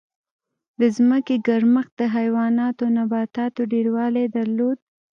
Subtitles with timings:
[0.79, 4.77] د ځمکې ګرمښت د حیواناتو او نباتاتو ډېروالی درلود.